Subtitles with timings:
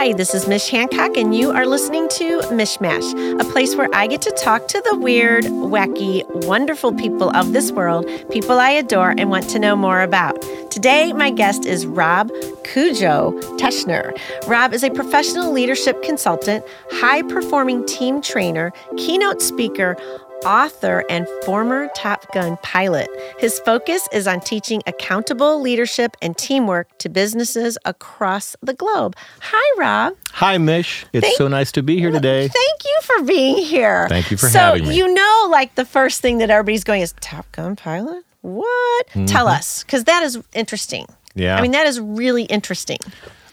[0.00, 4.06] Hi, this is Mish Hancock, and you are listening to Mishmash, a place where I
[4.06, 9.10] get to talk to the weird, wacky, wonderful people of this world, people I adore
[9.10, 10.40] and want to know more about.
[10.70, 12.30] Today, my guest is Rob
[12.64, 14.18] Cujo Teschner.
[14.46, 19.98] Rob is a professional leadership consultant, high performing team trainer, keynote speaker,
[20.44, 23.08] author, and former Top Gun pilot.
[23.38, 29.16] His focus is on teaching accountable leadership and teamwork to businesses across the globe.
[29.40, 30.14] Hi, Rob.
[30.32, 31.04] Hi, Mish.
[31.12, 32.48] It's Thank, so nice to be here today.
[32.48, 34.08] Thank you for being here.
[34.08, 34.88] Thank you for so having me.
[34.88, 38.24] So, you know, like the first thing that everybody's going is Top Gun pilot?
[38.42, 39.08] What?
[39.08, 39.26] Mm-hmm.
[39.26, 41.06] Tell us, because that is interesting.
[41.34, 41.56] Yeah.
[41.56, 42.98] I mean, that is really interesting.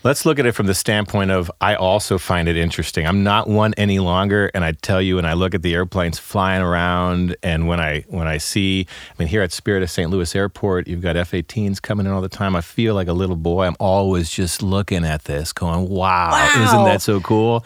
[0.07, 3.05] Let's look at it from the standpoint of I also find it interesting.
[3.05, 6.17] I'm not one any longer, and I tell you, when I look at the airplanes
[6.17, 10.09] flying around, and when I when I see, I mean, here at Spirit of St.
[10.09, 12.55] Louis Airport, you've got F-18s coming in all the time.
[12.55, 13.65] I feel like a little boy.
[13.65, 16.63] I'm always just looking at this, going, "Wow, wow.
[16.63, 17.65] isn't that so cool?"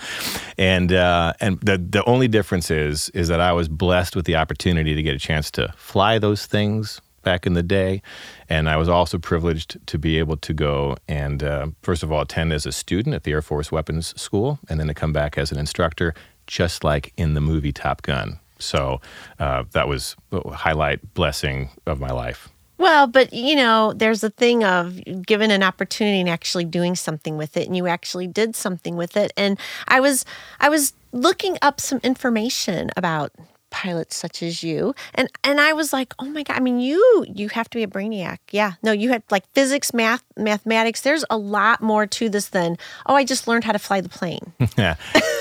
[0.57, 4.37] And uh, and the the only difference is is that I was blessed with the
[4.37, 8.01] opportunity to get a chance to fly those things back in the day.
[8.49, 12.21] And I was also privileged to be able to go and, uh, first of all,
[12.21, 15.37] attend as a student at the Air Force Weapons School, and then to come back
[15.37, 16.13] as an instructor,
[16.47, 18.39] just like in the movie Top Gun.
[18.59, 19.01] So
[19.39, 22.49] uh, that was a highlight blessing of my life.
[22.77, 27.37] Well, but you know, there's a thing of given an opportunity and actually doing something
[27.37, 29.31] with it, and you actually did something with it.
[29.37, 30.25] And I was,
[30.59, 33.33] I was looking up some information about
[33.71, 37.25] pilots such as you and and i was like oh my god i mean you
[37.33, 41.23] you have to be a brainiac yeah no you had like physics math mathematics there's
[41.29, 42.77] a lot more to this than
[43.07, 44.95] oh i just learned how to fly the plane yeah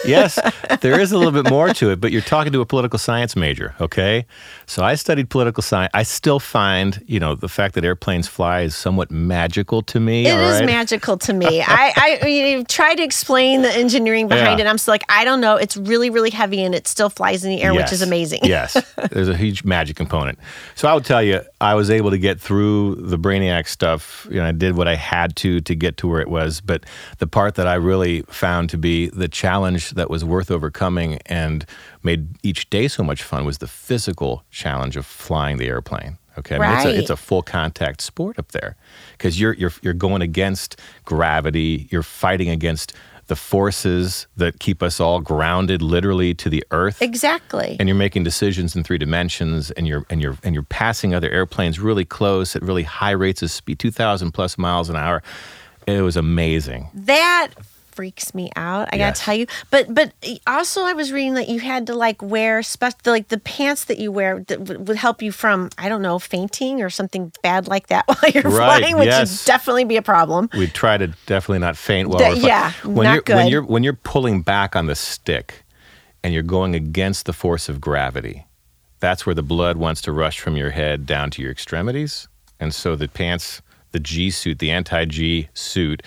[0.07, 0.39] yes
[0.81, 3.35] there is a little bit more to it but you're talking to a political science
[3.35, 4.25] major okay
[4.65, 8.61] so i studied political science i still find you know the fact that airplanes fly
[8.61, 10.67] is somewhat magical to me It is right?
[10.67, 11.93] magical to me i
[12.23, 14.67] i you try to explain the engineering behind yeah.
[14.67, 17.45] it i'm still like i don't know it's really really heavy and it still flies
[17.45, 17.83] in the air yes.
[17.83, 18.41] which is amazing amazing.
[18.45, 20.39] yes, there's a huge magic component.
[20.75, 24.27] So I would tell you, I was able to get through the Brainiac stuff.
[24.31, 26.61] You know, I did what I had to to get to where it was.
[26.61, 26.85] But
[27.19, 31.65] the part that I really found to be the challenge that was worth overcoming and
[32.03, 36.19] made each day so much fun was the physical challenge of flying the airplane.
[36.39, 36.87] Okay, I mean, right.
[36.87, 38.77] it's, a, it's a full contact sport up there
[39.13, 41.89] because you're you're you're going against gravity.
[41.91, 42.95] You're fighting against
[43.31, 47.01] the forces that keep us all grounded literally to the earth.
[47.01, 47.77] Exactly.
[47.79, 51.31] And you're making decisions in three dimensions and you're and you're and you're passing other
[51.31, 55.23] airplanes really close at really high rates of speed, 2000 plus miles an hour.
[55.87, 56.91] It was amazing.
[56.93, 57.51] That
[58.01, 58.89] freaks me out.
[58.95, 59.19] I yes.
[59.19, 59.47] gotta tell you.
[59.69, 60.15] But but
[60.47, 63.99] also, I was reading that you had to like wear special like the pants that
[63.99, 67.69] you wear that w- would help you from I don't know fainting or something bad
[67.69, 68.81] like that while you're right.
[68.81, 69.43] flying, which yes.
[69.43, 70.49] would definitely be a problem.
[70.57, 73.37] We try to definitely not faint while the, we're yeah, when not you're, good.
[73.37, 75.63] When you're when you're pulling back on the stick
[76.25, 78.47] and you're going against the force of gravity,
[78.99, 82.29] that's where the blood wants to rush from your head down to your extremities,
[82.59, 83.61] and so the pants
[83.93, 86.03] the G suit, the anti G suit,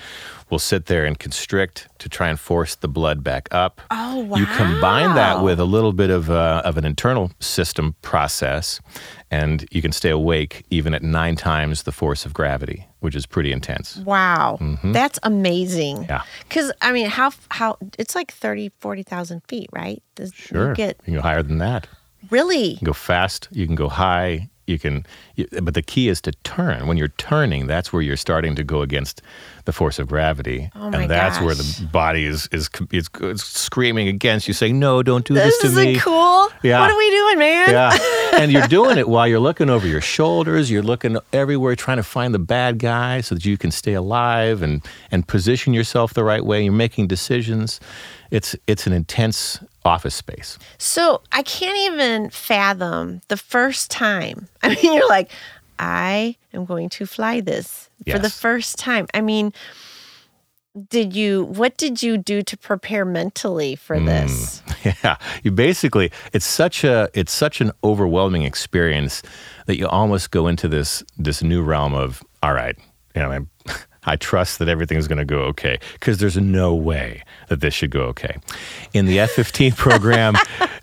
[0.53, 3.81] will sit there and constrict to try and force the blood back up.
[3.90, 4.38] Oh, wow.
[4.38, 8.80] You combine that with a little bit of, uh, of an internal system process,
[9.31, 13.25] and you can stay awake even at nine times the force of gravity, which is
[13.25, 13.97] pretty intense.
[13.97, 14.59] Wow.
[14.62, 14.91] Mm-hmm.
[14.91, 16.03] That's amazing.
[16.03, 16.22] Yeah.
[16.47, 20.03] Because, I mean, how, how, it's like 30, 40,000 feet, right?
[20.14, 20.70] Does sure.
[20.70, 21.88] You, get, you can go higher than that.
[22.30, 22.74] Really?
[22.74, 25.06] You can go fast, you can go high, you can
[25.62, 26.88] but the key is to turn.
[26.88, 29.22] When you're turning that's where you're starting to go against
[29.66, 30.69] the force of gravity.
[30.75, 31.46] Oh and that's gosh.
[31.46, 35.57] where the body is, is is, is screaming against you saying no don't do this,
[35.62, 36.00] this to me.
[36.00, 36.50] cool.
[36.63, 36.79] Yeah.
[36.79, 37.69] What are we doing man?
[37.69, 37.97] Yeah.
[38.34, 40.72] And you're doing it while you're looking over your shoulders.
[40.72, 44.63] You're looking everywhere trying to find the bad guy so that you can stay alive
[44.63, 46.63] and and position yourself the right way.
[46.63, 47.79] You're making decisions
[48.33, 50.57] it's it's an intense office space.
[50.79, 54.47] So I can't even fathom the first time.
[54.63, 55.29] I mean, you're like,
[55.77, 58.16] I am going to fly this yes.
[58.16, 59.05] for the first time.
[59.13, 59.53] I mean,
[60.90, 64.63] did you what did you do to prepare mentally for mm, this
[65.03, 69.22] yeah you basically it's such a it's such an overwhelming experience
[69.67, 72.75] that you almost go into this this new realm of all right
[73.16, 73.46] you know
[74.05, 77.91] I trust that everything's going to go okay because there's no way that this should
[77.91, 78.38] go okay.
[78.94, 80.35] In the F 15 program,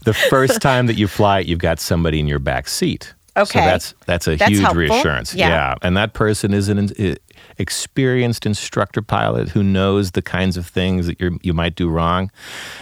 [0.05, 3.14] the first time that you fly, it, you've got somebody in your back seat.
[3.37, 3.61] Okay.
[3.61, 4.81] So that's that's a that's huge helpful.
[4.81, 5.34] reassurance.
[5.34, 5.49] Yeah.
[5.49, 5.75] yeah.
[5.82, 7.14] And that person is an eh,
[7.58, 12.31] experienced instructor pilot who knows the kinds of things that you you might do wrong.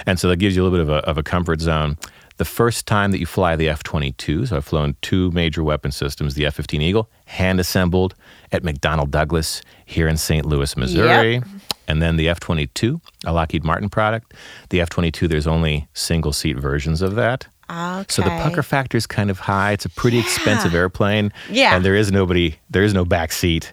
[0.07, 1.99] And so that gives you a little bit of a, of a comfort zone.
[2.39, 5.91] The first time that you fly the F 22, so I've flown two major weapon
[5.91, 8.15] systems, the F 15 Eagle, hand assembled
[8.53, 10.45] at McDonnell Douglas here in St.
[10.45, 11.35] Louis, Missouri.
[11.35, 11.45] Yep.
[11.87, 14.35] And then the F 22, a Lockheed Martin product.
[14.69, 17.47] The F 22, there's only single seat versions of that.
[17.71, 18.07] Okay.
[18.09, 19.73] So the pucker factor is kind of high.
[19.73, 21.33] It's a pretty expensive airplane.
[21.51, 21.77] Yeah.
[21.77, 23.73] And there is nobody, there is no back seat.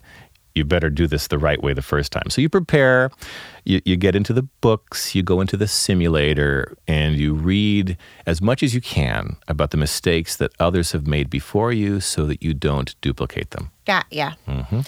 [0.55, 2.29] You better do this the right way the first time.
[2.29, 3.11] So you prepare,
[3.65, 8.41] you, you get into the books, you go into the simulator, and you read as
[8.41, 12.41] much as you can about the mistakes that others have made before you so that
[12.41, 13.71] you don't duplicate them.
[13.85, 14.33] Got yeah.
[14.47, 14.81] Mm-hmm.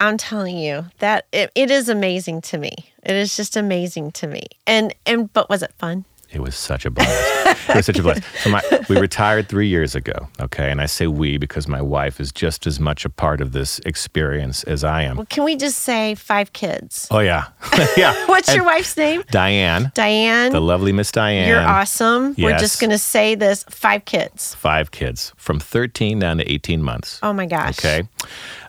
[0.00, 2.72] I'm telling you that it, it is amazing to me.
[3.02, 4.46] It is just amazing to me.
[4.66, 6.06] And and but was it fun?
[6.32, 7.68] It was such a blast.
[7.70, 8.22] it was such a blast.
[8.42, 10.28] So my, we retired three years ago.
[10.40, 13.52] Okay, and I say we because my wife is just as much a part of
[13.52, 15.16] this experience as I am.
[15.16, 17.08] Well, can we just say five kids?
[17.10, 17.46] Oh yeah,
[17.96, 18.26] yeah.
[18.26, 19.24] What's your wife's name?
[19.30, 20.52] Diane, Diane.
[20.52, 21.48] the lovely Miss Diane.
[21.48, 22.34] You're awesome.
[22.38, 24.54] We're just gonna say this: five kids.
[24.54, 27.18] Five kids from 13 down to 18 months.
[27.22, 27.78] Oh my gosh.
[27.78, 28.08] Okay.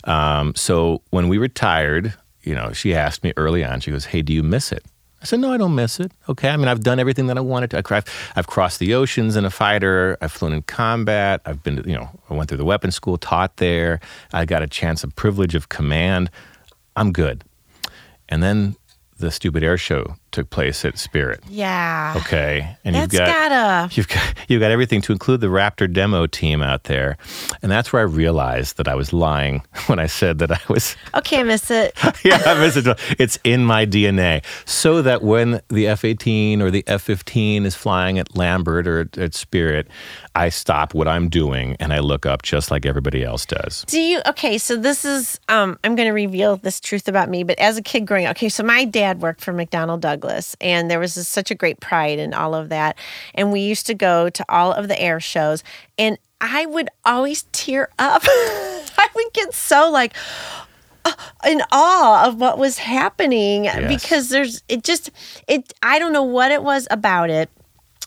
[0.06, 4.22] Um, so when we retired, you know, she asked me early on, she goes, Hey,
[4.22, 4.84] do you miss it?
[5.22, 6.12] I said, No, I don't miss it.
[6.30, 6.50] Okay.
[6.50, 7.96] I mean, I've done everything that I wanted to.
[7.96, 10.18] I've, I've crossed the oceans in a fighter.
[10.22, 11.42] I've flown in combat.
[11.46, 14.00] I've been, to, you know, I went through the weapons school, taught there.
[14.34, 16.32] I got a chance, a privilege of command.
[16.96, 17.44] I'm good.
[18.30, 18.76] And then
[19.18, 21.42] the stupid air show took place at Spirit.
[21.50, 22.14] Yeah.
[22.18, 22.78] Okay.
[22.84, 23.96] And That's you've got gotta.
[23.96, 27.18] You've got you've got everything to include the Raptor demo team out there,
[27.62, 30.96] and that's where I realized that I was lying when I said that I was.
[31.14, 31.94] Okay, I miss it.
[32.24, 32.88] yeah, I miss it.
[33.20, 38.36] It's in my DNA, so that when the F-18 or the F-15 is flying at
[38.36, 39.88] Lambert or at, at Spirit,
[40.36, 43.84] I stop what I'm doing and I look up just like everybody else does.
[43.88, 44.58] Do you okay?
[44.58, 47.44] So this is um, I'm going to reveal this truth about me.
[47.44, 50.21] But as a kid growing up, okay, so my dad worked for McDonnell Douglas,
[50.62, 52.98] and there was such a great pride in all of that.
[53.34, 55.64] And we used to go to all of the air shows,
[55.98, 58.24] and I would always tear up.
[58.28, 60.14] I would get so like
[61.06, 61.14] uh,
[61.46, 65.12] in awe of what was happening because there's it just
[65.48, 67.50] it I don't know what it was about it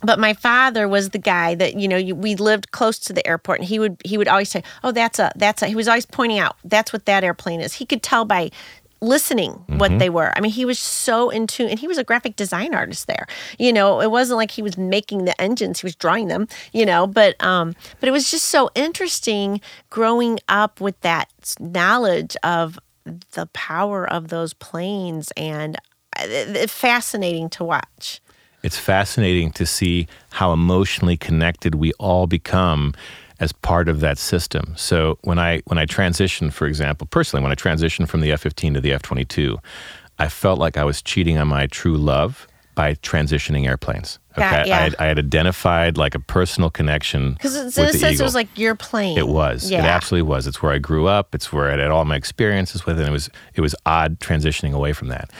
[0.02, 3.26] but my father was the guy that you know you, we lived close to the
[3.26, 5.88] airport and he would he would always say oh that's a that's a he was
[5.88, 8.50] always pointing out that's what that airplane is he could tell by
[9.04, 10.32] listening what they were.
[10.36, 13.26] I mean he was so in tune and he was a graphic design artist there.
[13.58, 16.84] You know it wasn't like he was making the engines he was drawing them you
[16.86, 19.60] know but um but it was just so interesting
[19.90, 21.28] growing up with that
[21.60, 22.78] knowledge of
[23.32, 25.76] the power of those planes and
[26.18, 28.20] uh, it- it- fascinating to watch.
[28.62, 32.94] It's fascinating to see how emotionally connected we all become
[33.44, 34.74] as part of that system.
[34.76, 38.74] So when I when I transitioned, for example, personally, when I transitioned from the F-15
[38.74, 39.58] to the F-22,
[40.18, 44.18] I felt like I was cheating on my true love by transitioning airplanes.
[44.36, 44.76] Got- yeah.
[44.76, 48.14] I, had, I had identified like a personal connection Because with in a the sense,
[48.14, 48.24] Eagle.
[48.24, 49.16] it was like your plane.
[49.16, 49.70] It was.
[49.70, 49.78] Yeah.
[49.78, 50.48] It absolutely was.
[50.48, 51.36] It's where I grew up.
[51.36, 52.98] It's where I had all my experiences with.
[52.98, 55.30] And it was it was odd transitioning away from that.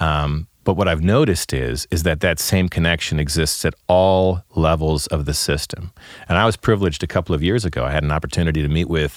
[0.00, 5.06] Um, but what I've noticed is is that that same connection exists at all levels
[5.06, 5.92] of the system.
[6.28, 7.86] And I was privileged a couple of years ago.
[7.86, 9.14] I had an opportunity to meet with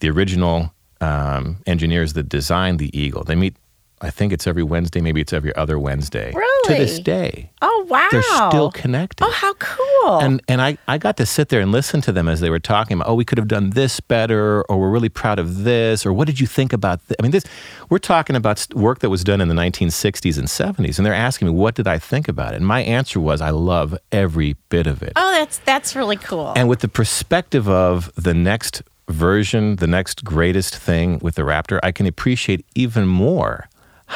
[0.00, 3.24] the original um, engineers that designed the Eagle.
[3.24, 3.56] They meet.
[4.02, 6.32] I think it's every Wednesday, maybe it's every other Wednesday.
[6.34, 6.74] Really?
[6.74, 8.08] To this day, Oh wow!
[8.10, 9.24] they're still connected.
[9.24, 10.20] Oh, how cool!
[10.20, 12.58] And and I, I got to sit there and listen to them as they were
[12.60, 16.06] talking about, oh, we could have done this better, or we're really proud of this,
[16.06, 17.16] or what did you think about this?
[17.18, 17.44] I mean, this
[17.88, 21.48] we're talking about work that was done in the 1960s and 70s, and they're asking
[21.48, 22.56] me, what did I think about it?
[22.56, 25.12] And my answer was, I love every bit of it.
[25.16, 26.52] oh, that's that's really cool.
[26.56, 31.80] And with the perspective of the next version, the next greatest thing with the Raptor,
[31.82, 33.68] I can appreciate even more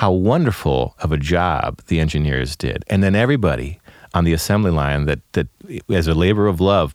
[0.04, 2.84] how wonderful of a job the engineers did.
[2.88, 3.80] And then everybody
[4.12, 5.46] on the assembly line that, that
[5.88, 6.94] as a labor of love,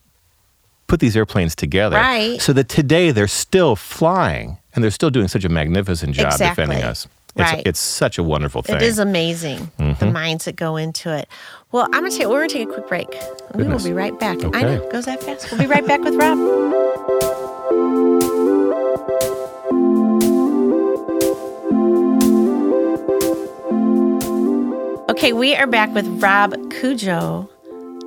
[0.85, 2.39] put these airplanes together Right.
[2.39, 6.65] so that today they're still flying and they're still doing such a magnificent job Exactly.
[6.67, 7.07] defending us.
[7.35, 7.63] It's, Right.
[7.65, 8.75] it's such a wonderful thing.
[8.75, 10.11] it is amazing the Mm-hmm.
[10.13, 11.27] minds that go into it.
[11.71, 13.09] Well, I'm gonna take we're gonna take a quick break.
[13.55, 14.37] We will be right back.
[14.53, 15.49] I know it goes that fast.
[15.51, 16.37] We'll be right back with Rob.
[25.19, 27.49] Okay, we are back with Rob Cujo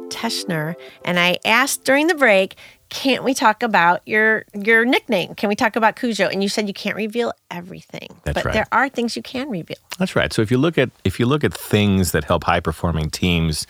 [0.09, 2.55] Teschner, and I asked during the break,
[2.89, 5.35] can't we talk about your your nickname?
[5.35, 6.29] Can we talk about Cujo?
[6.29, 8.55] And you said you can't reveal everything, That's but right.
[8.55, 9.77] there are things you can reveal.
[9.99, 10.33] That's right.
[10.33, 13.67] So if you look at if you look at things that help high performing teams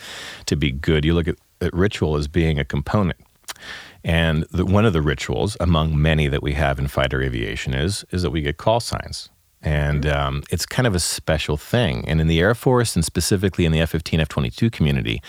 [0.47, 3.19] to be good, you look at, at ritual as being a component.
[4.05, 8.05] And the, one of the rituals, among many that we have in fighter aviation, is
[8.13, 9.31] is that we get call signs,
[9.63, 12.05] and um, it's kind of a special thing.
[12.09, 15.23] And in the Air Force, and specifically in the F-15, F-22 community,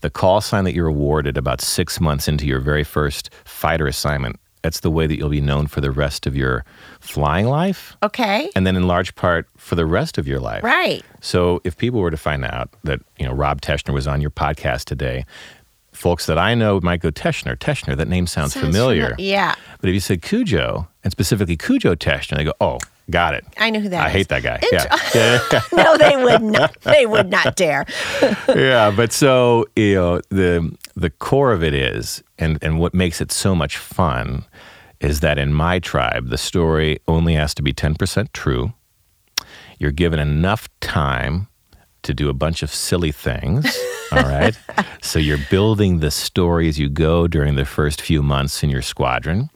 [0.00, 4.38] the call sign that you're awarded about six months into your very first fighter assignment
[4.62, 6.64] That's the way that you'll be known for the rest of your
[7.00, 8.50] flying life, Okay.
[8.56, 10.62] and then in large part for the rest of your life.
[10.64, 11.02] Right.
[11.20, 14.30] So if people were to find out that you know Rob Teschner was on your
[14.32, 15.24] podcast today,
[15.92, 17.96] folks that I know might go Teschner, Teschner.
[17.96, 19.10] That name sounds, Sounds familiar.
[19.12, 19.54] fami- yeah.
[19.80, 22.78] But if you said Cujo and specifically Cujo Teschner, they go, "Oh,
[23.10, 24.12] got it." I know who that I is.
[24.12, 24.56] hate that guy.
[24.62, 24.96] Int- Yeah.
[25.14, 25.60] yeah.
[25.76, 26.80] no, they would not.
[26.82, 27.86] They would not dare.
[28.48, 33.20] yeah, but so you know the the core of it is, and and what makes
[33.20, 34.44] it so much fun,
[35.00, 38.72] is that in my tribe, the story only has to be ten percent true.
[39.78, 41.46] You're given enough time
[42.02, 43.76] to do a bunch of silly things.
[44.12, 44.58] all right,
[45.02, 48.82] so you're building the story as you go during the first few months in your
[48.82, 49.50] squadron.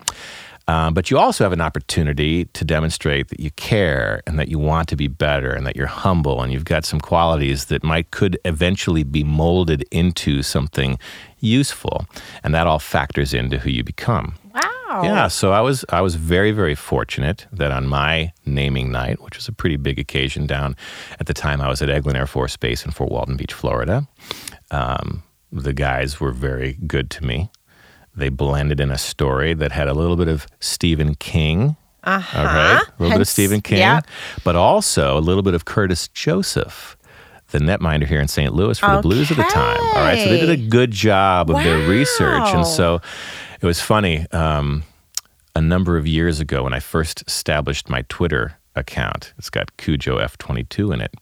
[0.68, 4.58] Um, but you also have an opportunity to demonstrate that you care and that you
[4.58, 8.10] want to be better and that you're humble and you've got some qualities that might
[8.10, 10.98] could eventually be molded into something
[11.40, 12.06] useful,
[12.44, 14.34] and that all factors into who you become.
[14.54, 15.02] Wow.
[15.02, 19.36] Yeah, so I was I was very very fortunate that on my naming night, which
[19.36, 20.76] was a pretty big occasion down
[21.18, 24.06] at the time I was at Eglin Air Force Base in Fort Walton Beach, Florida.
[24.70, 27.50] Um, the guys were very good to me.
[28.14, 31.76] They blended in a story that had a little bit of Stephen King.
[32.04, 32.38] Uh-huh.
[32.38, 34.06] All right, a little bit of Stephen King, yep.
[34.44, 36.96] but also a little bit of Curtis Joseph.
[37.50, 38.54] The netminder here in St.
[38.54, 39.78] Louis for the blues at the time.
[39.78, 43.00] All right, so they did a good job of their research, and so
[43.60, 44.26] it was funny.
[44.32, 44.84] Um,
[45.54, 50.18] a number of years ago, when I first established my Twitter account, it's got Cujo
[50.18, 51.14] F22 in it.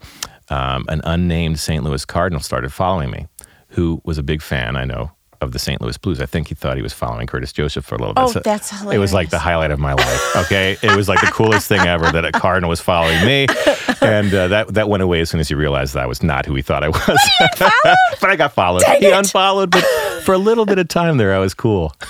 [0.48, 1.82] Um, an unnamed St.
[1.82, 3.26] Louis Cardinal started following me,
[3.70, 5.80] who was a big fan, I know, of the St.
[5.80, 6.20] Louis Blues.
[6.20, 8.36] I think he thought he was following Curtis Joseph for a little bit.
[8.36, 8.96] Oh, that's hilarious.
[8.96, 10.36] It was like the highlight of my life.
[10.36, 13.46] Okay, it was like the coolest thing ever that a Cardinal was following me,
[14.00, 16.46] and uh, that that went away as soon as he realized that I was not
[16.46, 17.20] who he thought I was.
[18.20, 18.82] but I got followed.
[18.98, 19.84] he unfollowed, but
[20.24, 21.94] for a little bit of time there, I was cool.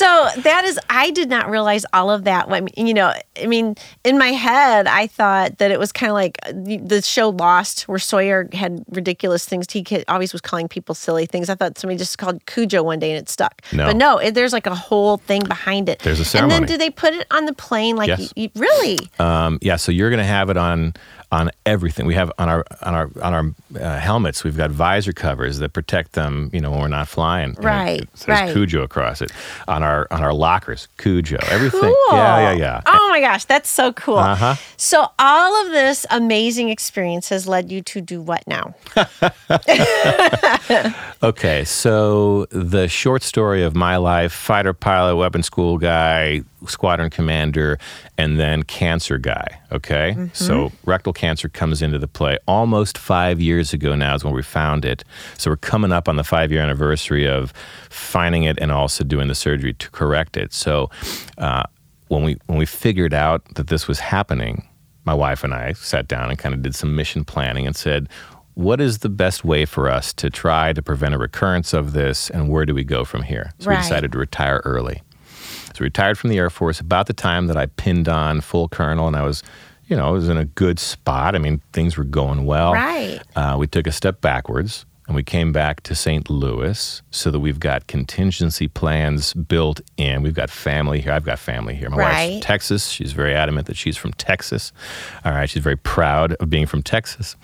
[0.00, 2.48] So that is, I did not realize all of that.
[2.48, 3.74] When you know, I mean,
[4.04, 7.88] in my head, I thought that it was kind of like the, the show Lost,
[7.88, 9.66] where Sawyer had ridiculous things.
[9.70, 11.48] He always was calling people silly things.
[11.48, 13.62] I thought somebody just called Cujo one day and it stuck.
[13.72, 13.86] No.
[13.86, 15.98] but no, it, there's like a whole thing behind it.
[16.00, 16.54] There's a ceremony.
[16.54, 17.96] And then do they put it on the plane?
[17.96, 18.32] Like, Yes.
[18.36, 18.98] you, you- really?
[19.18, 20.94] Um, yeah, so you're going to have it on
[21.32, 22.06] on everything.
[22.06, 24.42] We have on our on our on our uh, helmets.
[24.42, 26.50] We've got visor covers that protect them.
[26.52, 27.54] You know, when we're not flying.
[27.60, 28.52] Right, It, says right.
[28.52, 29.30] Cujo across it.
[29.68, 31.38] On our on our lockers, Cujo.
[31.48, 31.80] Everything.
[31.82, 31.96] Cool.
[32.10, 32.80] Yeah, yeah, yeah.
[32.84, 34.18] Oh my gosh, that's so cool.
[34.18, 34.56] Uh-huh.
[34.76, 38.74] So all of this amazing experience has led you to do what now?
[41.22, 47.78] Okay, so the short story of my life fighter pilot, weapon school guy, squadron commander,
[48.16, 49.60] and then cancer guy.
[49.70, 54.32] Okay, so rectal cancer comes into the play almost five years ago now is when
[54.32, 55.04] we found it.
[55.36, 57.52] So we're coming up on the five year anniversary of
[57.90, 60.54] finding it and also doing the surgery to correct it.
[60.54, 60.88] So
[61.36, 61.64] uh,
[62.08, 64.66] when, we, when we figured out that this was happening,
[65.04, 68.08] my wife and I sat down and kind of did some mission planning and said,
[68.54, 72.28] what is the best way for us to try to prevent a recurrence of this
[72.30, 73.52] and where do we go from here?
[73.58, 73.76] So Right.
[73.78, 75.02] we decided to retire early.
[75.74, 79.06] So retired from the Air Force about the time that I pinned on full colonel
[79.06, 79.42] and I was,
[79.86, 81.34] you know, I was in a good spot.
[81.34, 82.72] I mean, things were going well.
[82.72, 83.20] Right.
[83.36, 86.30] Uh, we took a step backwards and we came back to St.
[86.30, 90.22] Louis so that we've got contingency plans built in.
[90.22, 91.10] We've got family here.
[91.10, 91.90] I've got family here.
[91.90, 92.88] My wife's from Texas.
[92.90, 94.72] She's very adamant that she's from Texas.
[95.24, 95.50] All right.
[95.50, 97.34] She's very proud of being from Texas.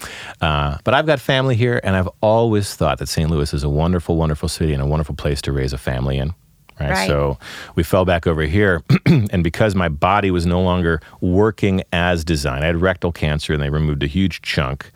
[0.41, 3.29] Uh, but I've got family here, and I've always thought that St.
[3.29, 6.35] Louis is a wonderful, wonderful city and a wonderful place to raise a family in.
[6.79, 6.91] Right.
[6.91, 7.09] Right.
[7.09, 7.37] So
[7.75, 12.63] we fell back over here, and because my body was no longer working as designed,
[12.63, 14.93] I had rectal cancer, and they removed a huge chunk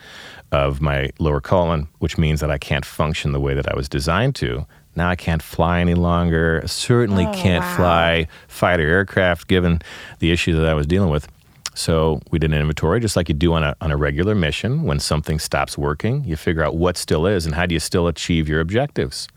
[0.52, 3.88] of my lower colon, which means that I can't function the way that I was
[3.88, 4.66] designed to.
[4.96, 6.62] Now I can't fly any longer.
[6.66, 7.76] Certainly Oh, can't wow.
[7.76, 9.80] fly fighter aircraft, given
[10.18, 11.28] the issues that I was dealing with.
[11.74, 14.82] So we did an inventory, just like you do on a on a regular mission.
[14.82, 18.08] When something stops working, you figure out what still is and how do you still
[18.08, 19.28] achieve your objectives.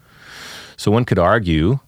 [0.75, 1.79] So one could argue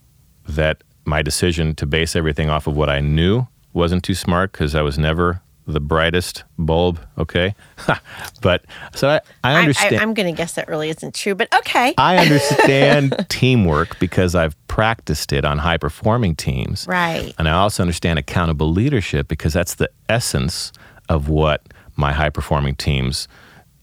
[0.48, 4.76] that my decision to base everything off of what I knew wasn't too smart because
[4.76, 7.00] I was never the brightest bulb.
[7.18, 7.56] Okay,
[8.42, 9.98] but so I, I understand.
[9.98, 11.94] I, am going to guess that really isn't true, but okay.
[11.98, 16.86] I understand teamwork because I've practiced it on high performing teams.
[16.88, 17.34] Right.
[17.38, 20.72] And I also understand accountable leadership because that's the essence
[21.10, 21.62] of what
[21.96, 23.28] my high performing teams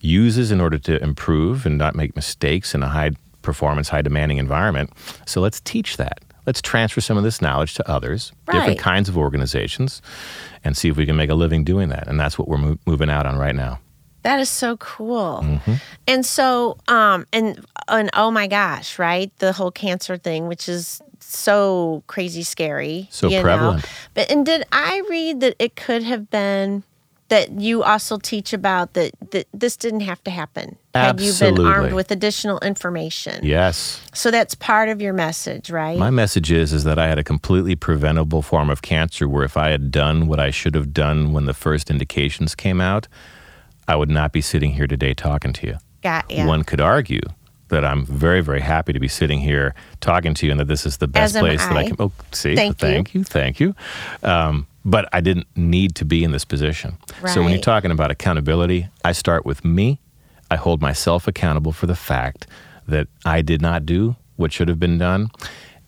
[0.01, 3.13] uses in order to improve and not make mistakes in a high
[3.43, 4.91] performance, high demanding environment.
[5.27, 6.21] So let's teach that.
[6.47, 8.59] Let's transfer some of this knowledge to others, Right.
[8.59, 10.03] different kinds of organizations,
[10.65, 12.09] and see if we can make a living doing that.
[12.09, 13.79] And that's what we're mo- moving out on right now.
[14.23, 15.41] That is so cool.
[15.43, 15.75] Mm-hmm.
[16.07, 19.37] And so, um, and and oh my gosh, right?
[19.39, 23.09] The whole cancer thing, which is so crazy scary.
[23.11, 23.43] So you know?
[23.43, 23.85] prevalent.
[24.15, 26.85] But and did I read that it could have been
[27.33, 31.59] that you also teach about that that this didn't have to happen had you been
[31.65, 33.43] armed with additional information.
[33.43, 34.03] Yes.
[34.13, 35.99] So that's part of your message, right?
[35.99, 39.57] My message is is that I had a completely preventable form of cancer where if
[39.57, 43.09] I had done what I should have done when the first indications came out,
[43.89, 45.77] I would not be sitting here today talking to you.
[46.03, 46.47] Got ya.
[46.47, 47.23] One could argue
[47.69, 50.85] that I'm very, very happy to be sitting here talking to you and that this
[50.85, 51.87] is the best place that I I.
[51.87, 51.97] can.
[51.99, 52.89] Oh, see, Thank you.
[52.89, 53.75] thank you, thank you.
[54.23, 56.99] Um, but I didn't need to be in this position.
[57.33, 60.01] So when you're talking about accountability, I start with me.
[60.51, 62.47] I hold myself accountable for the fact
[62.89, 65.31] that I did not do what should have been done.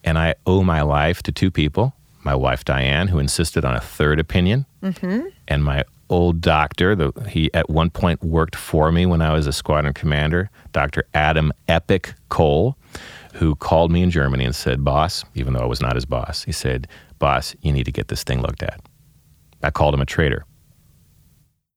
[0.05, 3.81] And I owe my life to two people my wife, Diane, who insisted on a
[3.81, 5.29] third opinion, mm-hmm.
[5.47, 9.47] and my old doctor, the, he at one point worked for me when I was
[9.47, 11.05] a squadron commander, Dr.
[11.13, 12.77] Adam Epic Cole,
[13.35, 16.45] who called me in Germany and said, Boss, even though I was not his boss,
[16.45, 16.87] he said,
[17.19, 18.81] Boss, you need to get this thing looked at.
[19.63, 20.45] I called him a traitor.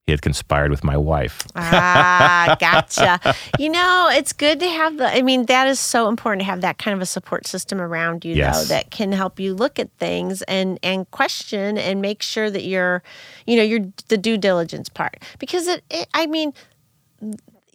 [0.05, 1.45] He had conspired with my wife.
[1.55, 3.35] ah, gotcha.
[3.59, 5.05] You know, it's good to have the.
[5.05, 8.23] I mean, that is so important to have that kind of a support system around
[8.23, 12.49] you, though, that can help you look at things and and question and make sure
[12.49, 13.03] that you're,
[13.45, 15.83] you know, you're the due diligence part because it.
[15.89, 16.53] it I mean,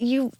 [0.06, 0.32] you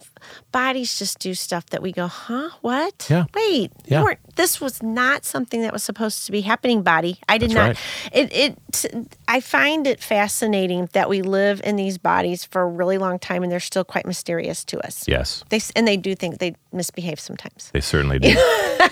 [0.51, 2.49] bodies just do stuff that we go, huh?
[2.61, 3.07] What?
[3.09, 3.25] Yeah.
[3.33, 3.71] Wait.
[3.85, 3.99] Yeah.
[3.99, 6.81] You weren't, this was not something that was supposed to be happening.
[6.83, 7.19] Body.
[7.29, 7.79] I did That's
[8.11, 8.15] not.
[8.15, 8.57] It.
[8.83, 9.17] It.
[9.27, 13.43] I find it fascinating that we live in these bodies for a really long time
[13.43, 15.07] and they're still quite mysterious to us.
[15.07, 17.69] Yes, They and they do think they misbehave sometimes.
[17.73, 18.33] they certainly do.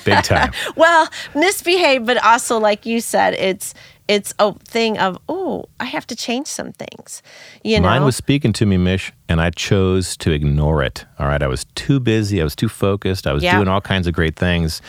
[0.06, 0.52] Big time.
[0.76, 3.74] Well, misbehave, but also like you said, it's
[4.12, 7.24] it's a thing of oh, I have to change some things.
[7.64, 7.88] You know.
[7.88, 11.06] Mine was speaking to me, Mish, and I chose to ignore it.
[11.20, 11.42] All right.
[11.42, 12.42] I was too busy.
[12.42, 13.26] I was too focused.
[13.26, 13.56] I was Yeah.
[13.56, 14.82] doing all kinds of great things.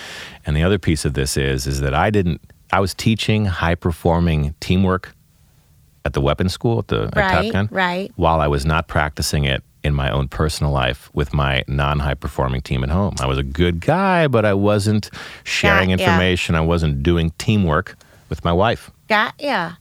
[0.44, 2.40] And the other piece of this is, is that I didn't,
[2.72, 5.14] I was teaching high performing teamwork
[6.04, 8.12] at the weapons school at the at Top Right, Gun right.
[8.16, 12.14] while I was not practicing it in my own personal life with my non high
[12.14, 13.14] performing team at home.
[13.20, 15.10] I was a good guy, but I wasn't
[15.44, 15.96] sharing ya.
[15.96, 16.54] information.
[16.54, 17.96] I wasn't doing teamwork
[18.28, 18.90] with my wife.
[19.12, 19.74] Got yeah.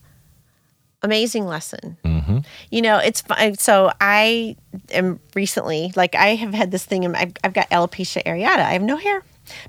[1.00, 1.96] Amazing lesson.
[2.04, 2.38] Mm-hmm.
[2.70, 3.22] You know, it's.
[3.58, 4.56] So I
[4.92, 7.04] am recently, like, I have had this thing.
[7.04, 8.58] In, I've, I've got alopecia areata.
[8.58, 9.24] I have no hair,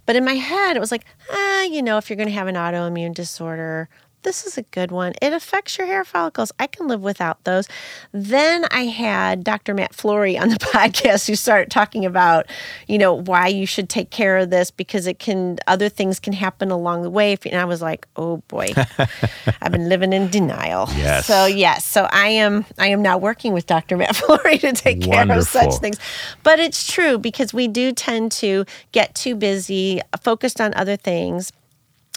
[0.06, 2.48] but in my head, it was like, ah, you know, if you're going to have
[2.48, 3.88] an autoimmune disorder,
[4.24, 5.14] this is a good one.
[5.22, 6.52] It affects your hair follicles.
[6.60, 7.68] I can live without those.
[8.12, 9.74] Then I had Dr.
[9.74, 12.48] Matt Flory on the podcast who started talking about,
[12.88, 16.34] you know, why you should take care of this because it can, other things can
[16.34, 17.38] happen along the way.
[17.46, 18.74] And I was like, oh boy,
[19.62, 20.88] I've been living in denial.
[20.96, 21.26] Yes.
[21.26, 23.98] So yes, so I am I am now working with Dr.
[23.98, 25.98] Matt Flory to take care of such things.
[26.44, 31.52] But it's true because we do tend to get too busy, focused on other things.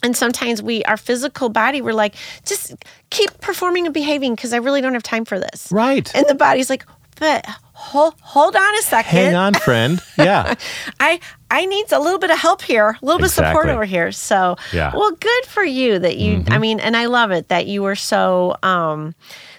[0.02, 2.74] And sometimes we, our physical body, we're like, just
[3.11, 5.68] keep performing and behaving because I really don't have time for this.
[5.72, 6.14] Right.
[6.14, 6.85] And the body's like,
[7.18, 9.11] but hold, hold on a second.
[9.11, 10.00] Hang on, friend.
[10.18, 10.54] Yeah.
[11.00, 11.18] I
[11.50, 14.12] I need a little bit of help here, a little bit of support over here.
[14.12, 14.88] So, Yeah.
[14.90, 14.98] Mm-hmm.
[14.98, 16.44] well, good for you that you.
[16.48, 19.14] I mean, and I love it that you were so um,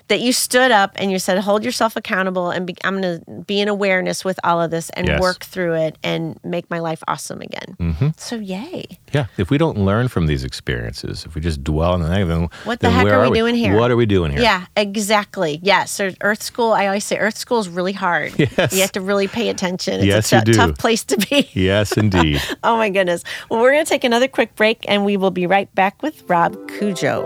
[0.08, 3.32] that you stood up and you said, hold yourself accountable, and be, I'm going to
[3.46, 5.20] be in awareness with all of this and Yes.
[5.22, 7.76] work through it and make my life awesome again.
[7.80, 8.08] Mm-hmm.
[8.18, 8.86] So, yay!
[9.14, 12.28] Yeah, if we don't learn from these experiences, if we just dwell on the negative,
[12.30, 13.76] then What the then heck where are we doing here?
[13.76, 14.42] What are we doing here?
[14.42, 15.60] Yeah, exactly.
[15.62, 16.72] Yes, so Earth School.
[16.74, 18.34] I always say Earth School is really hard.
[18.58, 18.74] Yes.
[18.74, 19.96] You have to really pay attention.
[19.96, 20.54] It's Yes, a do.
[20.54, 21.50] tough place to be.
[21.54, 22.42] Yes, indeed.
[22.64, 23.24] Oh my goodness.
[23.50, 26.24] Well, we're going to take another quick break and we will be right back with
[26.30, 27.26] Rob Cujo.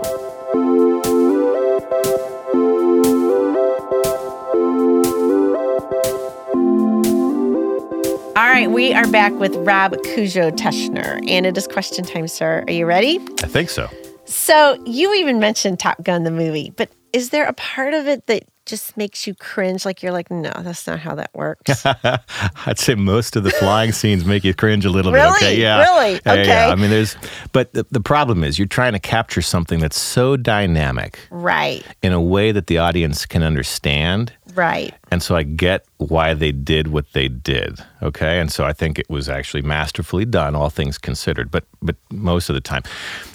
[8.34, 12.64] All right, we are back with Rob Cujo Teschner, and it is question time, sir.
[12.66, 13.18] Are you ready?
[13.42, 13.88] I think so.
[14.24, 18.26] So, you even mentioned Top Gun, the movie, but is there a part of it
[18.28, 19.84] that just makes you cringe?
[19.84, 21.84] Like you're like, no, that's not how that works.
[22.66, 25.28] I'd say most of the flying scenes make you cringe a little Really?
[25.32, 25.36] bit.
[25.42, 26.12] Okay, yeah, Really?
[26.14, 26.46] Yeah, yeah, Okay.
[26.48, 26.68] yeah.
[26.68, 27.16] I mean, there's,
[27.52, 32.12] but the, the problem is you're trying to capture something that's so dynamic right, in
[32.14, 34.32] a way that the audience can understand.
[34.54, 34.94] right.
[35.10, 37.78] And so I get why they did what they did.
[38.02, 38.40] Okay.
[38.40, 41.50] And so I think it was actually masterfully done, all things considered.
[41.50, 42.82] But but most of the time,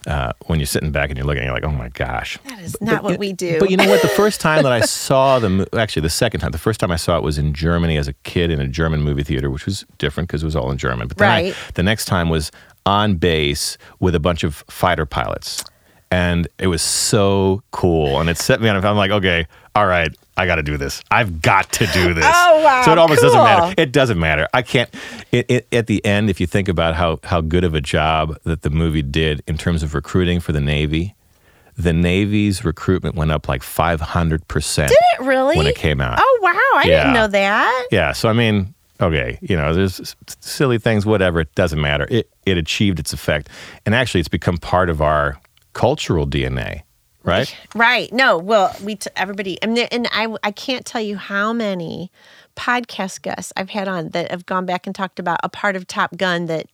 [0.05, 2.37] uh, when you're sitting back and you're looking, you're like, oh my gosh.
[2.45, 3.59] That is not what we do.
[3.59, 4.01] But you know what?
[4.01, 6.91] The first time that I saw the, mo- actually the second time, the first time
[6.91, 9.65] I saw it was in Germany as a kid in a German movie theater, which
[9.65, 11.07] was different because it was all in German.
[11.07, 12.51] But then I- the next time was
[12.85, 15.63] on base with a bunch of fighter pilots.
[16.09, 18.21] And it was so cool.
[18.21, 21.01] And it set me on, I'm like, okay, all right, I got to do this.
[21.11, 22.25] I've got to do this.
[22.27, 23.73] Oh, wow, So it almost doesn't matter.
[23.77, 24.47] It doesn't matter.
[24.53, 24.89] I can't.
[25.31, 28.37] It, it, at the end, if you think about how how good of a job
[28.43, 31.15] that the movie did in terms of recruiting for the Navy,
[31.75, 34.89] the Navy's recruitment went up like five hundred percent.
[34.89, 35.57] Did it really?
[35.57, 36.19] When it came out.
[36.21, 36.97] Oh wow, I Yeah.
[37.03, 37.87] didn't know that.
[37.91, 38.11] Yeah.
[38.13, 41.39] So I mean, okay, you know, there's silly things, whatever.
[41.41, 42.07] It doesn't matter.
[42.09, 43.49] It it achieved its effect,
[43.85, 45.39] and actually, it's become part of our
[45.73, 46.81] cultural DNA,
[47.27, 47.55] right?
[47.75, 48.11] Right.
[48.11, 48.37] No.
[48.39, 52.11] Well, we t- everybody and there- and I I can't tell you how many
[52.55, 55.85] podcast guests I've had on that have gone back and talked about a part of
[55.85, 56.65] Top Gun that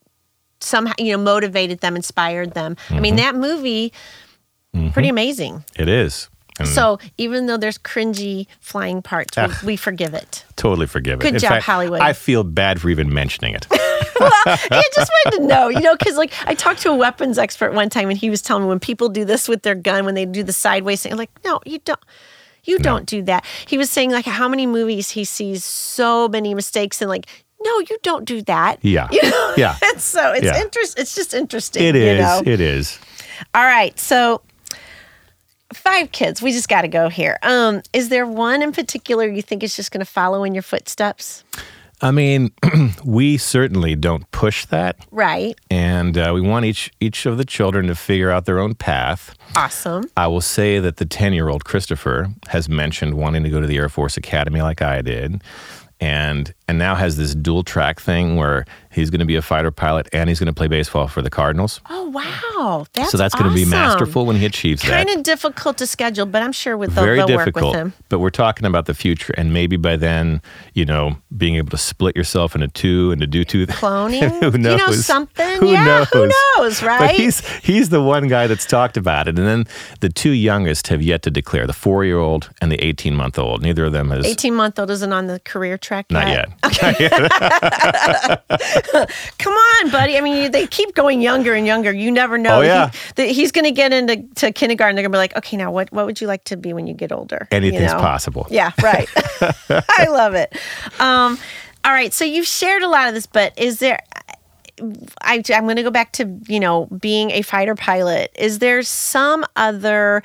[0.60, 2.76] somehow you know motivated them, inspired them.
[2.88, 3.02] I Mm-hmm.
[3.02, 3.92] mean that movie,
[4.92, 5.64] pretty amazing.
[5.76, 6.28] It is.
[6.58, 9.60] And So even though there's cringy flying parts, we, ah.
[9.64, 10.44] we forgive it.
[10.56, 11.22] totally forgive it.
[11.22, 12.00] Good In job, fact, Hollywood.
[12.00, 13.66] I feel bad for even mentioning it.
[13.70, 17.72] I just wanted to know, you know, because like I talked to a weapons expert
[17.74, 20.14] one time, and he was telling me when people do this with their gun, when
[20.14, 22.00] they do the sideways thing, I'm like, no, you don't.
[22.66, 23.44] You don't do that.
[23.66, 27.26] He was saying like how many movies he sees so many mistakes and like,
[27.62, 28.78] no, you don't do that.
[28.82, 29.08] Yeah.
[29.12, 29.54] You know?
[29.58, 29.76] Yeah.
[29.82, 30.60] And so it's Yeah.
[30.62, 30.98] interest.
[30.98, 31.82] It's just interesting.
[31.84, 32.16] It is.
[32.16, 32.42] You know?
[32.46, 32.98] It is.
[33.54, 34.40] All right, So
[35.76, 36.40] five kids.
[36.42, 37.38] We just got to go here.
[37.42, 40.62] Um, is there one in particular you think is just going to follow in your
[40.62, 41.44] footsteps?
[42.02, 42.52] I mean,
[43.04, 45.58] we certainly don't push that, Right.
[45.70, 49.34] and uh, we want each each of the children to figure out their own path.
[49.56, 50.04] Awesome.
[50.16, 53.66] I will say that the 10 year old Christopher has mentioned wanting to go to
[53.66, 55.40] the Air Force Academy like I did.
[56.00, 59.70] And and now has this dual track thing where he's going to be a fighter
[59.70, 61.80] pilot and he's going to play baseball for the Cardinals.
[61.90, 62.86] Oh wow.
[62.94, 65.06] That's so that's going to be masterful when he achieves Kind that.
[65.06, 67.80] Kind of difficult to schedule, but I'm sure with they'll, Very they'll work difficult, with
[67.80, 67.92] him.
[68.08, 70.40] but we're talking about the future, and maybe by then,
[70.72, 74.30] you know, being able to split yourself into two and to do two Cloning?
[74.52, 74.80] who knows?
[74.80, 75.58] You know something?
[75.60, 76.08] Who yeah, knows?
[76.10, 77.00] who knows, right?
[77.00, 79.64] But he's he's the one guy that's talked about it, and then
[80.00, 83.62] the two youngest have yet to declare: the four-year-old and the eighteen-month-old.
[83.62, 86.48] Neither of them has 18 month old isn't on the career track not yet.
[86.48, 86.53] yet.
[89.38, 90.16] Come on, buddy.
[90.16, 91.92] I mean, they keep going younger and younger.
[91.92, 92.58] You never know.
[92.58, 92.90] Oh, yeah.
[92.90, 94.96] He- that he's going to get into to kindergarten.
[94.96, 96.86] They're going to be like, okay, now what, what would you like to be when
[96.86, 97.48] you get older?
[97.50, 97.98] You Anything's know?
[97.98, 98.46] possible.
[98.50, 99.08] Yeah, right.
[99.68, 100.56] I love it.
[100.98, 101.38] Um,
[101.84, 102.12] all right.
[102.12, 104.00] So you've shared a lot of this, but is there,
[105.20, 108.32] I, I'm going to go back to, you know, being a fighter pilot.
[108.36, 110.22] Is there some other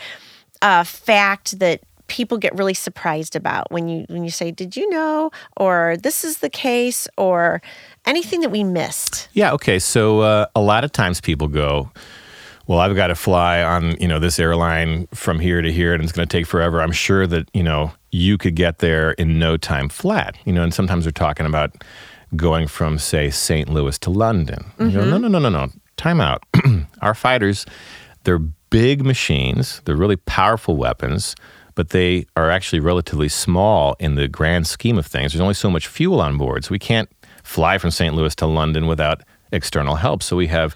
[0.62, 4.90] uh, fact that people get really surprised about when you when you say did you
[4.90, 7.62] know or this is the case or
[8.06, 9.54] anything that we missed Yeah.
[9.54, 9.80] Okay.
[9.80, 11.90] So uh, a lot of times people go,
[12.68, 16.04] "Well, I've got to fly on you know this airline from here to here, and
[16.04, 19.40] it's going to take forever." I'm sure that you know you could get there in
[19.40, 20.36] no time flat.
[20.46, 21.84] You know, and sometimes we're talking about
[22.36, 23.70] going from say St.
[23.70, 24.66] Louis to London.
[24.80, 25.70] You go, no, no, no, no, no.
[25.98, 26.44] Time out.
[27.02, 27.66] Our fighters,
[28.24, 29.82] they're big machines.
[29.86, 31.36] They're really powerful weapons.
[31.80, 35.32] But they are actually relatively small in the grand scheme of things.
[35.32, 37.10] There's only so much fuel on board, so we can't
[37.42, 38.14] fly from St.
[38.14, 39.22] Louis to London without
[39.54, 40.22] external help.
[40.22, 40.76] So we have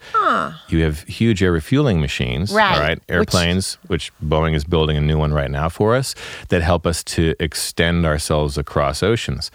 [0.69, 5.01] you have huge air refueling machines, Right, all right, airplanes, which, Boeing is building a
[5.01, 6.15] new one right now for us
[6.47, 9.51] that help us to extend ourselves across oceans.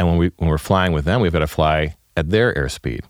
[0.00, 3.02] And when we when we're flying with them, we've got to fly at their airspeed.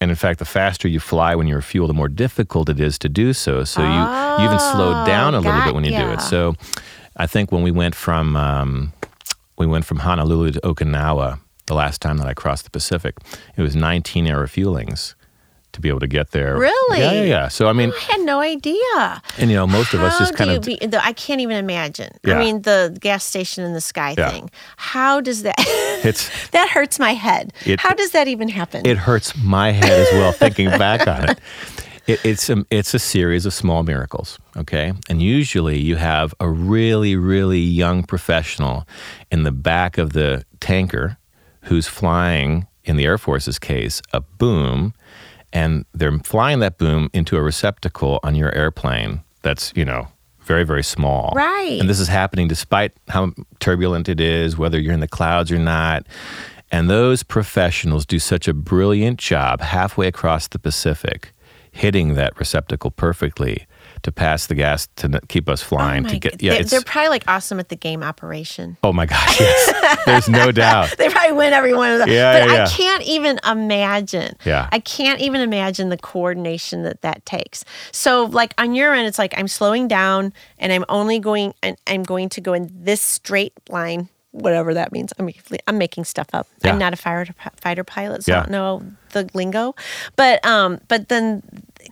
[0.00, 2.98] And in fact, the faster you fly when you refuel, the more difficult it is
[2.98, 3.64] to do so.
[3.64, 3.88] So you
[4.38, 6.22] you even slow down a little bit ah, when you do it.
[6.22, 6.54] So
[7.16, 8.92] I think when we went from um,
[9.58, 13.16] we went from Honolulu to Okinawa the last time that I crossed the Pacific,
[13.56, 15.14] it was 19 air refuelings
[15.72, 16.56] to be able to get there.
[16.56, 17.00] Really?
[17.00, 17.48] Yeah, yeah, yeah.
[17.48, 20.50] So I mean, i had no idea and you know, most of us just kind
[20.50, 22.36] of be, i can't even imagine Yeah.
[22.36, 24.30] i mean the gas station in the sky Yeah.
[24.30, 25.54] thing how does that
[26.04, 29.92] it's that hurts my head It- how does that even happen it hurts my head
[29.92, 31.38] as well thinking back on it.
[32.06, 34.92] it it's a, it's a series of small miracles, okay?
[35.08, 38.86] And usually you have a really, really young professional
[39.30, 41.18] in the back of the tanker
[41.62, 44.94] who's flying, in the Air Force's case, a boom,
[45.52, 50.08] and they're flying that boom into a receptacle on your airplane that's, you know,
[50.42, 51.32] very, very small.
[51.34, 51.78] Right.
[51.80, 55.58] And this is happening despite how turbulent it is, whether you're in the clouds or
[55.58, 56.06] not.
[56.70, 61.32] And those professionals do such a brilliant job halfway across the Pacific,
[61.76, 63.66] hitting that receptacle perfectly
[64.02, 66.06] to pass the gas to keep us flying.
[66.06, 68.92] Oh to get yeah, they're, it's they're probably like awesome at the game operation oh
[68.92, 70.94] my gosh, yes, there's no doubt.
[70.98, 72.08] they probably win every one of them.
[72.08, 74.36] Yeah, but yeah, I can't even imagine.
[74.44, 74.68] Yeah.
[74.72, 77.64] I can't even imagine the coordination that that takes.
[77.92, 81.76] So, like on your end, it's like I'm slowing down and I'm only going and
[81.86, 85.12] I'm going to go in this straight line, whatever that means.
[85.18, 85.30] I'm
[85.66, 86.46] I'm making stuff up.
[86.64, 86.72] Yeah.
[86.72, 88.38] I'm not a fighter fighter pilot, so Yeah.
[88.38, 89.74] I don't know the lingo.
[90.16, 91.42] But um, but then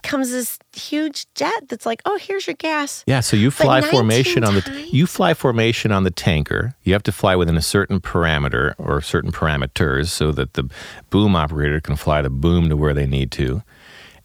[0.04, 3.02] comes this huge jet that's like, oh, here's your gas.
[3.08, 6.76] Yeah, so you fly 19 formation on the you fly formation on the tanker.
[6.84, 10.70] You have to fly within a certain parameter or certain parameters so that the
[11.10, 13.62] boom operator can fly the boom to where they need to.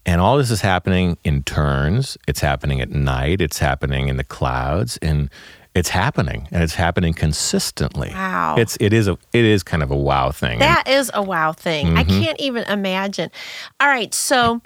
[0.06, 2.16] And all this is happening in turns.
[2.28, 3.40] It's happening at night.
[3.40, 5.28] It's happening in the clouds, and
[5.74, 8.10] it's happening, and it's happening consistently.
[8.10, 8.56] Wow.
[8.58, 10.58] It's it is a it is kind of a wow thing.
[10.58, 11.98] That is a wow thing.
[11.98, 12.22] I Mm-hmm.
[12.22, 13.30] can't even imagine.
[13.78, 14.62] All right, so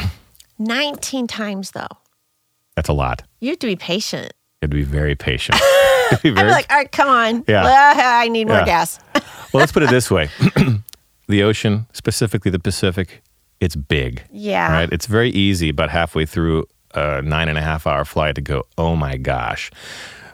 [0.58, 1.88] 19 times though.
[2.76, 3.22] that's a lot.
[3.40, 4.32] You have to be patient.
[4.62, 5.60] You have to be very patient.
[6.04, 7.44] You have to be very be like, all right, come on.
[7.48, 7.62] Yeah.
[7.66, 8.64] Ah, I need more Yeah.
[8.66, 8.98] gas.
[9.14, 10.28] well, let's put it this way:
[11.28, 13.22] the ocean, specifically the Pacific,
[13.60, 14.22] it's big.
[14.30, 14.70] Yeah.
[14.70, 14.88] Right.
[14.92, 18.64] It's very easy, about halfway through a nine and a half hour flight, to go,
[18.76, 19.70] "Oh my gosh!"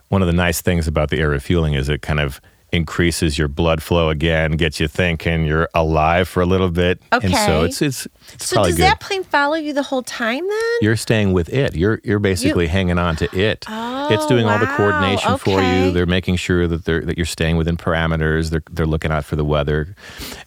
[0.09, 2.41] One of the nice things about the air refueling is it kind of
[2.73, 7.23] increases your blood flow again, gets you thinking, you're alive for a little bit, and
[7.35, 7.67] so Okay.
[7.67, 8.83] it's it's, it's So does good.
[8.85, 10.61] that plane follow you the whole time then?
[10.81, 11.75] you're staying with it.
[11.77, 13.65] You're you're basically hanging on to it.
[13.69, 14.77] Oh, it's doing all the Oh, wow.
[14.77, 15.91] coordination for you.
[15.93, 18.51] They're making sure that they're that you're staying within parameters.
[18.51, 19.95] They're they're looking out for the weather,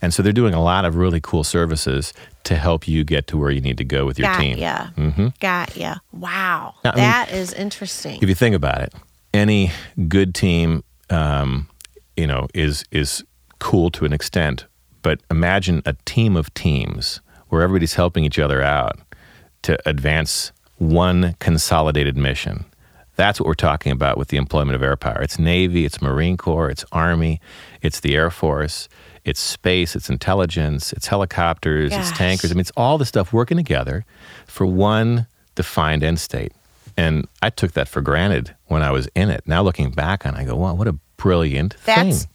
[0.01, 2.13] and so they're doing a lot of really cool services
[2.45, 4.57] to help you get to where you need to go with your Got team.
[4.57, 4.88] ya.
[4.95, 5.95] hmm Got ya.
[6.12, 6.75] Wow.
[6.83, 8.19] Now, I mean- that is interesting.
[8.21, 8.93] If you think about it,
[9.33, 9.71] any
[10.09, 11.67] good team, um,
[12.17, 13.23] you know, is is
[13.60, 14.65] cool to an extent.
[15.02, 18.99] But imagine a team of teams where everybody's helping each other out
[19.63, 22.65] to advance one consolidated mission.
[23.15, 25.21] That's what we're talking about with the employment of air power.
[25.21, 27.39] It's Navy, it's Marine Corps, it's Army,
[27.82, 28.89] it's the Air Force,
[29.23, 32.52] it's space, it's intelligence, it's helicopters, it's tankers.
[32.52, 34.04] I mean, it's all the stuff working together
[34.47, 36.54] for one defined end state.
[36.97, 39.43] And I took that for granted when I was in it.
[39.45, 42.32] Now looking back on it, I go, wow, what a brilliant That's thing.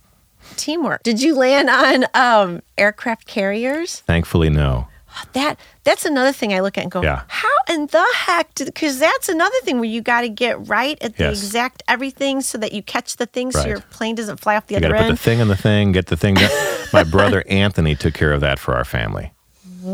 [0.57, 1.03] teamwork.
[1.03, 4.01] Did you land on um, aircraft carriers?
[4.01, 4.89] Thankfully, no.
[5.33, 7.23] That that's another thing I look at and go, Yeah.
[7.29, 10.97] how in the heck did because that's another thing where you got to get right
[11.03, 11.39] at the Yes.
[11.43, 14.75] exact everything so that you catch the thing so your plane doesn't fly off the
[14.75, 16.51] You got other to put the thing on the thing, get the thing done.
[16.93, 19.33] my brother Anthony took care of that for our family.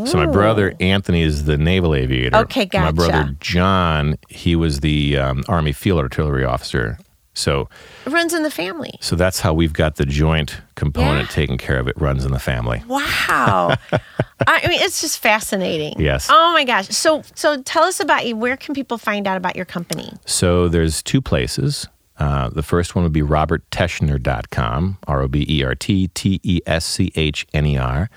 [0.07, 2.37] So my brother Anthony is the naval aviator.
[2.39, 2.85] Okay, gotcha.
[2.87, 3.37] My brother.
[3.41, 6.99] John, he was the um, Army field artillery officer.
[7.35, 7.69] So,
[8.07, 8.95] It runs in the family.
[9.01, 11.35] so that's how we've got the joint component Yeah.
[11.35, 11.89] taken care of.
[11.89, 12.83] It runs in the family.
[12.87, 13.75] Wow.
[14.47, 16.01] I mean, it's just fascinating.
[16.01, 16.29] Yes.
[16.31, 16.89] Oh my gosh.
[16.89, 18.37] So so tell us about you.
[18.37, 20.13] Where can people find out about your company?
[20.27, 21.89] So there's two places.
[22.19, 26.61] Uh, the first one would be robertteschner.com, R O B E R T T E
[26.67, 28.09] S C H N E R.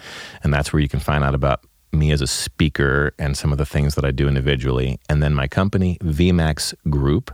[0.44, 3.58] And that's where you can find out about me as a speaker and some of
[3.58, 5.00] the things that I do individually.
[5.10, 7.32] And then my company, VMAX Group.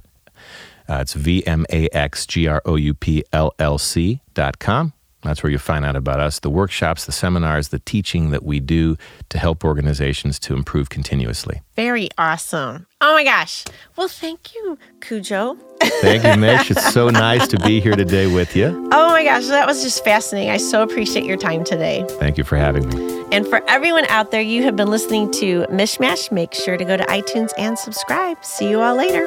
[0.89, 4.59] Uh, it's V M A X G R O U P L L C dot
[4.59, 4.93] com.
[5.23, 8.59] That's where you find out about us, the workshops, the seminars, the teaching that we
[8.59, 8.97] do
[9.29, 11.61] to help organizations to improve continuously.
[11.75, 12.87] Very awesome.
[12.99, 13.63] Oh my gosh.
[13.95, 15.57] Well, thank you, Cujo.
[16.01, 16.69] Thank you, Mish.
[16.71, 18.67] It's so nice to be here today with you.
[18.91, 20.49] Oh my gosh, that was just fascinating.
[20.49, 22.05] I so appreciate your time today.
[22.19, 23.23] Thank you for having me.
[23.31, 26.31] And for everyone out there, you have been listening to Mishmash.
[26.31, 28.43] Make sure to go to iTunes and subscribe.
[28.43, 29.25] See you all later.